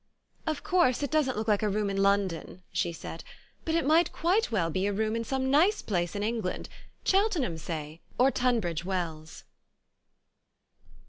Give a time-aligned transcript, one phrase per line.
[0.47, 3.23] "Of course it doesn't look like a room in Lon don," she said,
[3.65, 6.69] "but it might quite well be a room in some nice place in England,
[7.05, 9.43] Cheltenham, say, or Tunbridge Wells."